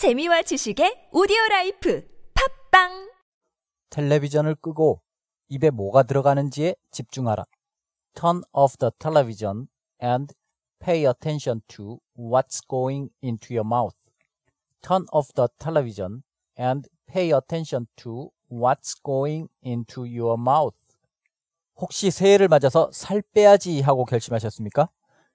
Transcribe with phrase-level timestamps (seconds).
[0.00, 2.08] 재미와 지식의 오디오 라이프
[2.70, 3.12] 팝빵
[3.90, 5.02] 텔레비전을 끄고
[5.50, 7.44] 입에 뭐가 들어가는지에 집중하라.
[8.14, 9.68] Turn off the television
[10.02, 10.32] and
[10.82, 13.94] pay attention to what's going into your mouth.
[14.80, 16.22] Turn off the television
[16.58, 20.74] and pay attention to what's going into your mouth.
[21.76, 24.88] 혹시 새해를 맞아서 살 빼야지 하고 결심하셨습니까?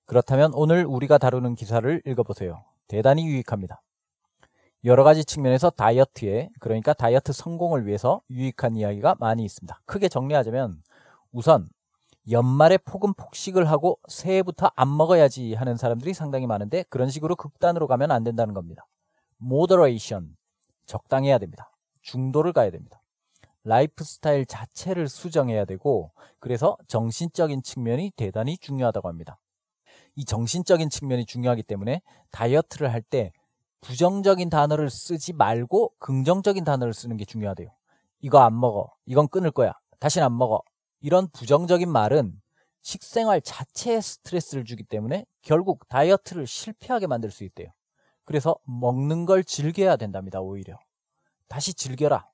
[0.05, 2.65] 그렇다면 오늘 우리가 다루는 기사를 읽어보세요.
[2.87, 3.83] 대단히 유익합니다.
[4.85, 9.81] 여러 가지 측면에서 다이어트에, 그러니까 다이어트 성공을 위해서 유익한 이야기가 많이 있습니다.
[9.85, 10.83] 크게 정리하자면
[11.31, 11.69] 우선
[12.29, 18.11] 연말에 폭음 폭식을 하고 새해부터 안 먹어야지 하는 사람들이 상당히 많은데 그런 식으로 극단으로 가면
[18.11, 18.85] 안 된다는 겁니다.
[19.37, 20.37] moderation,
[20.85, 21.71] 적당해야 됩니다.
[22.03, 23.01] 중도를 가야 됩니다.
[23.63, 29.39] 라이프 스타일 자체를 수정해야 되고 그래서 정신적인 측면이 대단히 중요하다고 합니다.
[30.15, 33.33] 이 정신적인 측면이 중요하기 때문에 다이어트를 할때
[33.85, 37.69] 부정적인 단어를 쓰지 말고 긍정적인 단어를 쓰는 게 중요하대요.
[38.19, 38.91] 이거 안 먹어.
[39.05, 39.73] 이건 끊을 거야.
[39.99, 40.63] 다시는 안 먹어.
[41.01, 42.33] 이런 부정적인 말은
[42.81, 47.67] 식생활 자체에 스트레스를 주기 때문에 결국 다이어트를 실패하게 만들 수 있대요.
[48.23, 50.79] 그래서 먹는 걸 즐겨야 된답니다, 오히려.
[51.47, 52.27] 다시 즐겨라.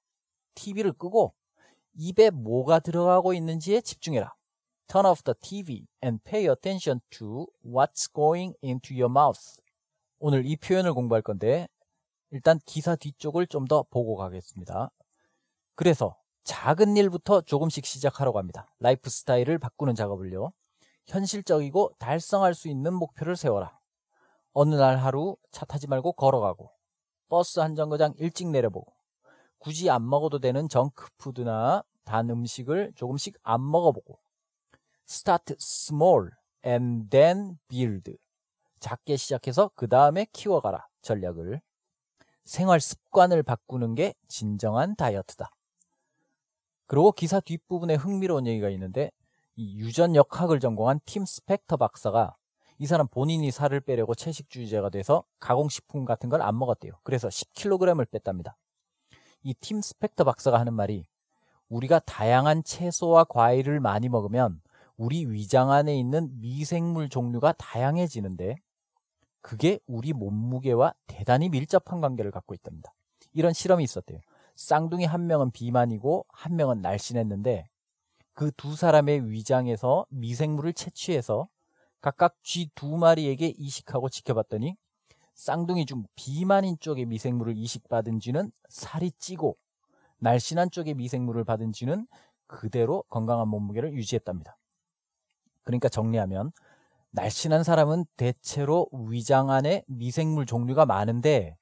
[0.56, 1.33] TV를 끄고
[1.95, 4.33] 입에 뭐가 들어가고 있는지에 집중해라.
[4.88, 9.61] Turn off the TV and pay attention to what's going into your mouth.
[10.23, 11.67] 오늘 이 표현을 공부할 건데
[12.30, 14.91] 일단 기사 뒤쪽을 좀 더 보고 가겠습니다.
[15.73, 18.72] 그래서 작은 일부터 조금씩 시작하라고 합니다.
[18.80, 20.52] 라이프 스타일을 바꾸는 작업을요.
[21.08, 23.80] 현실적이고 달성할 수 있는 목표를 세워라.
[24.53, 26.69] 어느 날 하루 차 타지 말고 걸어가고
[27.27, 28.94] 버스 한 정거장 일찍 내려보고
[29.58, 34.19] 굳이 안 먹어도 되는 정크푸드나 단 음식을 조금씩 안 먹어보고
[35.09, 36.30] start small
[36.64, 38.16] and then build
[38.82, 41.62] 작게 시작해서 그 다음에 키워가라 전략을
[42.46, 45.50] 생활 습관을 바꾸는 게 진정한 다이어트다.
[46.88, 49.12] 그리고 기사 뒷부분에 흥미로운 얘기가 있는데
[49.56, 52.36] 이 유전 역학을 전공한 팀 스펙터 박사가
[52.80, 56.94] 이 사람 본인이 살을 빼려고 채식주의자가 돼서 가공식품 같은 걸 안 먹었대요.
[57.04, 58.58] 그래서 10kg을 뺐답니다.
[59.44, 61.05] 이 팀 스펙터 박사가 하는 말이
[61.70, 64.61] 우리가 다양한 채소와 과일을 많이 먹으면
[64.98, 68.55] 우리 위장 안에 있는 미생물 종류가 다양해지는데
[69.42, 72.94] 그게 우리 몸무게와 대단히 밀접한 관계를 갖고 있답니다.
[73.34, 74.20] 이런 실험이 있었대요.
[74.56, 77.68] 쌍둥이 한 명은 비만이고 한 명은 날씬했는데
[78.34, 81.48] 그 두 사람의 위장에서 미생물을 채취해서
[82.02, 84.76] 각각 쥐 두 마리에게 이식하고 지켜봤더니
[85.36, 89.58] 쌍둥이 중 비만인 쪽의 미생물을 이식받은 쥐는 살이 찌고
[90.20, 92.08] 날씬한 쪽의 미생물을 받은 쥐는
[92.48, 94.58] 그대로 건강한 몸무게를 유지했답니다.
[95.64, 96.52] 그러니까 정리하면
[97.11, 101.58] 날씬한 사람은 대체로 위장 안에 미생물 종류가 많은데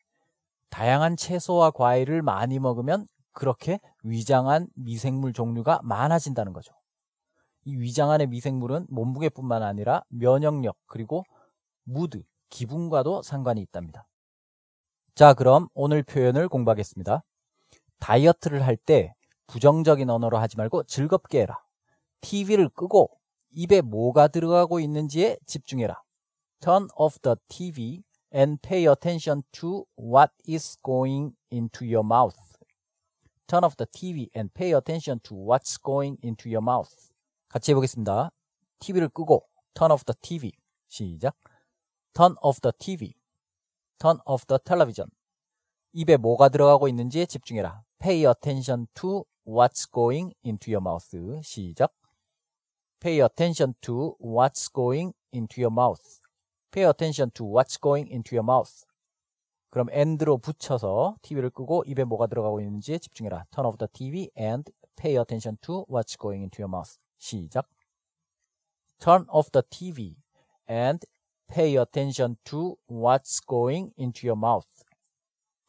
[0.69, 6.73] 다양한 채소와 과일을 많이 먹으면 그렇게 위장 안 미생물 종류가 많아진다는 거죠.
[7.65, 11.23] 이 위장 안의 미생물은 몸무게뿐만 아니라 면역력 그리고
[11.83, 14.07] 무드, 기분과도 상관이 있답니다.
[15.15, 17.23] 자, 그럼 오늘 표현을 공부하겠습니다.
[17.99, 19.13] 다이어트를 할 때
[19.47, 21.57] 부정적인 언어로 하지 말고 즐겁게 해라.
[22.21, 23.09] TV를 끄고
[23.51, 26.01] 입에 뭐가 들어가고 있는지에 집중해라.
[26.61, 32.37] Turn off the TV and pay attention to what is going into your mouth.
[33.47, 36.93] Turn off the TV and pay attention to what's going into your mouth.
[37.47, 38.29] 같이 해보겠습니다.
[38.79, 39.43] TV를 끄고
[39.73, 40.51] turn off the TV.
[40.87, 41.35] 시작.
[42.13, 43.13] turn off the TV.
[43.99, 45.09] turn off the television.
[45.93, 47.81] 입에 뭐가 들어가고 있는지에 집중해라.
[47.99, 51.09] pay attention to what's going into your mouth.
[51.41, 51.91] 시작.
[52.99, 56.19] Pay attention to what's going into your mouth.
[56.71, 58.85] pay attention to what's going into your mouth.
[59.71, 63.45] 그럼 and로 붙여서 TV를 끄고 입에 뭐가 들어가고 있는지에 집중해라.
[63.51, 66.97] Turn off the TV and pay attention to what's going into your mouth.
[67.19, 67.65] 시작.
[68.99, 70.15] Turn off the TV
[70.67, 71.05] and
[71.47, 74.67] pay attention to what's going into your mouth.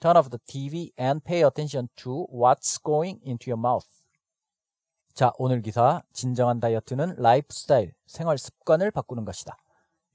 [0.00, 3.99] Turn off the TV and pay attention to what's going into your mouth.
[5.20, 9.54] 자, 오늘 기사 진정한 다이어트는 라이프 스타일, 생활 습관을 바꾸는 것이다.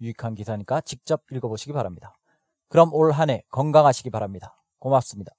[0.01, 2.15] 유익한 기사니까 직접 읽어보시기 바랍니다.
[2.69, 4.59] 그럼 올 한 해 건강하시기 바랍니다.
[4.79, 5.31] 고맙습니다.